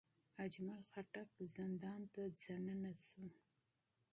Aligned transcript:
اجمل 0.45 0.81
خټک 0.91 1.29
زندان 1.55 2.01
ته 2.13 2.21
داخل 2.41 2.93
شو. 3.07 3.25